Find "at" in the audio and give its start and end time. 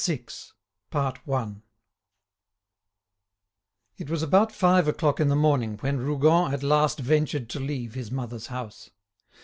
6.55-6.63